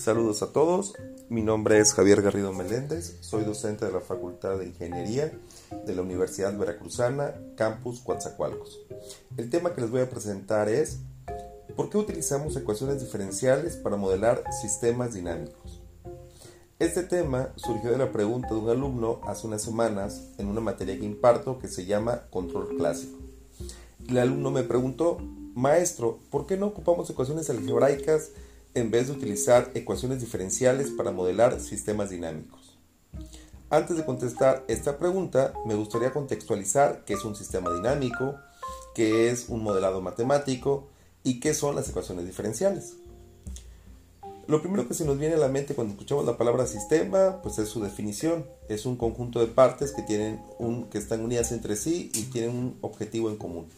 [0.00, 0.94] Saludos a todos,
[1.28, 5.30] mi nombre es Javier Garrido Meléndez, soy docente de la Facultad de Ingeniería
[5.84, 8.80] de la Universidad Veracruzana, Campus Coatzacoalcos.
[9.36, 11.00] El tema que les voy a presentar es
[11.76, 15.82] ¿Por qué utilizamos ecuaciones diferenciales para modelar sistemas dinámicos?
[16.78, 20.98] Este tema surgió de la pregunta de un alumno hace unas semanas en una materia
[20.98, 23.18] que imparto que se llama Control Clásico.
[24.08, 25.18] El alumno me preguntó,
[25.54, 28.30] maestro, ¿por qué no ocupamos ecuaciones algebraicas
[28.74, 32.78] en vez de utilizar ecuaciones diferenciales para modelar sistemas dinámicos?
[33.68, 38.34] Antes de contestar esta pregunta, me gustaría contextualizar qué es un sistema dinámico,
[38.94, 40.88] qué es un modelado matemático
[41.22, 42.96] y qué son las ecuaciones diferenciales.
[44.48, 47.60] Lo primero que se nos viene a la mente cuando escuchamos la palabra sistema, pues
[47.60, 48.44] es su definición.
[48.68, 52.50] Es un conjunto de partes que, tienen un, que están unidas entre sí y tienen
[52.50, 53.68] un objetivo en común.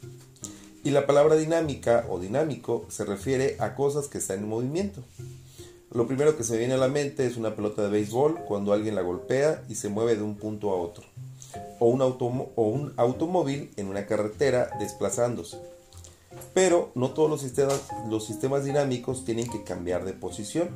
[0.85, 5.01] Y la palabra dinámica o dinámico se refiere a cosas que están en movimiento.
[5.93, 8.97] Lo primero que se viene a la mente es una pelota de béisbol cuando alguien
[8.97, 11.05] la golpea y se mueve de un punto a otro.
[11.79, 15.56] O un, automóvil en una carretera desplazándose.
[16.53, 20.71] Pero no todos los sistemas, los sistemas dinámicos tienen que cambiar de posición.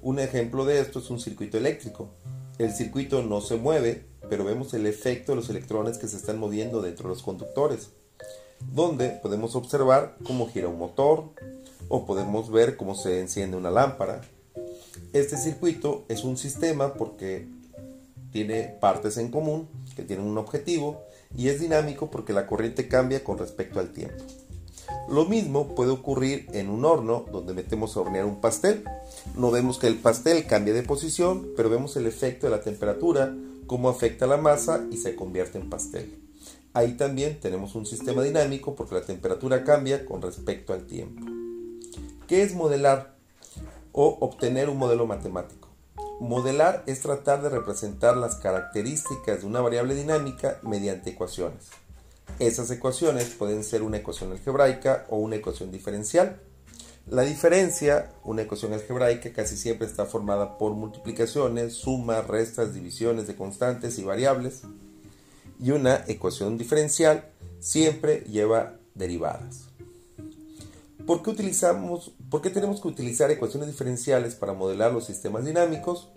[0.00, 2.08] Un ejemplo de esto es un circuito eléctrico.
[2.56, 6.38] El circuito no se mueve, pero vemos el efecto de los electrones que se están
[6.38, 7.90] moviendo dentro de los conductores
[8.72, 11.30] donde podemos observar cómo gira un motor
[11.88, 14.20] o podemos ver cómo se enciende una lámpara.
[15.12, 17.48] Este circuito es un sistema porque
[18.32, 21.02] tiene partes en común que tienen un objetivo
[21.36, 24.24] y es dinámico porque la corriente cambia con respecto al tiempo.
[25.08, 28.84] Lo mismo puede ocurrir en un horno donde metemos a hornear un pastel.
[29.36, 33.34] No vemos que el pastel cambie de posición, pero vemos el efecto de la temperatura,
[33.66, 36.29] cómo afecta la masa y se convierte en pastel.
[36.72, 41.26] Ahí también tenemos un sistema dinámico porque la temperatura cambia con respecto al tiempo.
[42.28, 43.16] ¿Qué es modelar
[43.90, 45.68] o obtener un modelo matemático?
[46.20, 51.70] Modelar es tratar de representar las características de una variable dinámica mediante ecuaciones.
[52.38, 56.40] Esas ecuaciones pueden ser una ecuación algebraica o una ecuación diferencial.
[57.08, 63.34] La diferencia, una ecuación algebraica casi siempre está formada por multiplicaciones, sumas, restas, divisiones de
[63.34, 64.62] constantes y variables
[65.62, 69.66] y una ecuación diferencial siempre lleva derivadas.
[71.06, 76.10] ¿Por qué, utilizamos, ¿Por qué tenemos que utilizar ecuaciones diferenciales para modelar los sistemas dinámicos?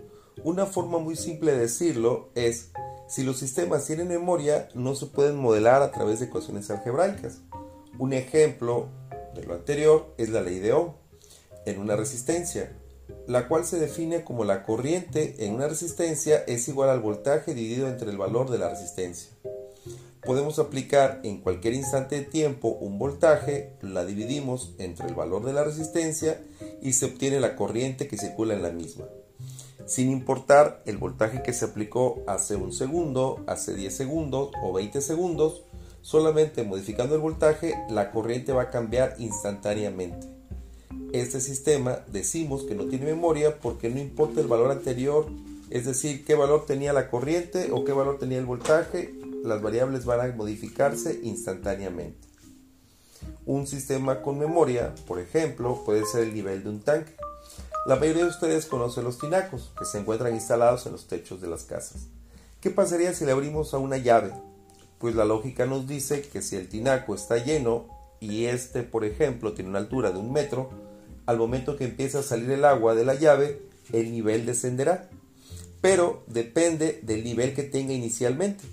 [0.44, 2.70] Una forma muy simple de decirlo es,
[3.08, 7.40] si los sistemas tienen memoria, no se pueden modelar a través de ecuaciones algebraicas.
[7.98, 8.88] Un ejemplo
[9.36, 10.94] de lo anterior es la ley de Ohm
[11.66, 12.75] en una resistencia
[13.28, 17.88] la cual se define como la corriente en una resistencia es igual al voltaje dividido
[17.88, 19.30] entre el valor de la resistencia.
[20.25, 25.52] Podemos aplicar en cualquier instante de tiempo un voltaje, la dividimos entre el valor de
[25.52, 26.42] la resistencia
[26.81, 29.06] y se obtiene la corriente que circula en la misma.
[29.86, 35.02] Sin importar el voltaje que se aplicó hace un segundo, hace 10 segundos o 20
[35.02, 35.63] segundos,
[36.02, 40.33] solamente modificando el voltaje la corriente va a cambiar instantáneamente
[41.13, 45.28] este sistema decimos que no tiene memoria porque no importa el valor anterior,
[45.69, 49.13] es decir, qué valor tenía la corriente o qué valor tenía el voltaje,
[49.44, 52.28] las variables van a modificarse instantáneamente.
[53.46, 57.13] Un sistema con memoria, por ejemplo, puede ser el nivel de un tanque.
[57.85, 61.47] La mayoría de ustedes conocen los tinacos, que se encuentran instalados en los techos de
[61.47, 62.07] las casas.
[62.59, 64.34] ¿Qué pasaría si le abrimos a una llave?
[64.97, 67.85] Pues la lógica nos dice que si el tinaco está lleno
[68.19, 70.69] y este, por ejemplo, tiene una altura de un metro,
[71.26, 73.62] al momento que empieza a salir el agua de la llave,
[73.92, 75.10] el nivel descenderá.
[75.82, 78.64] Pero depende del nivel que tenga inicialmente.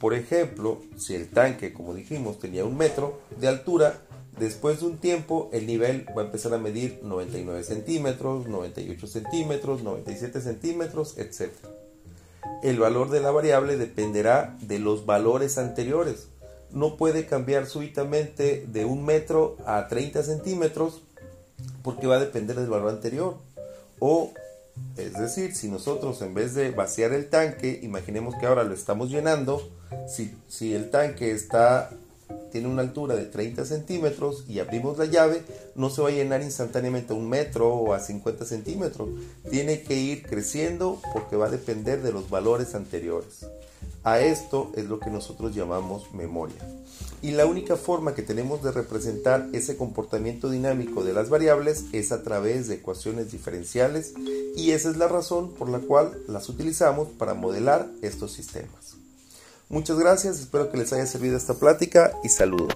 [0.00, 4.00] Por ejemplo, si el tanque, como dijimos, tenía un metro de altura,
[4.38, 9.82] después de un tiempo el nivel va a empezar a medir 99 centímetros, 98 centímetros,
[9.82, 11.52] 97 centímetros, etc.
[12.62, 16.28] El valor de la variable dependerá de los valores anteriores.
[16.72, 21.02] No puede cambiar súbitamente de un metro a 30 centímetros
[21.82, 23.36] porque va a depender del valor anterior.
[23.98, 24.32] O,
[24.96, 29.10] es decir, si nosotros en vez de vaciar el tanque, imaginemos que ahora lo estamos
[29.10, 29.68] llenando,
[30.08, 31.90] si, si el tanque está
[32.50, 35.42] tiene una altura de 30 centímetros y abrimos la llave,
[35.74, 39.08] no se va a llenar instantáneamente a un metro o a 50 centímetros.
[39.50, 43.46] Tiene que ir creciendo porque va a depender de los valores anteriores.
[44.02, 46.56] A esto es lo que nosotros llamamos memoria.
[47.22, 52.10] Y la única forma que tenemos de representar ese comportamiento dinámico de las variables es
[52.12, 54.14] a través de ecuaciones diferenciales
[54.56, 58.96] y esa es la razón por la cual las utilizamos para modelar estos sistemas.
[59.68, 62.72] Muchas gracias, espero que les haya servido esta plática y saludos.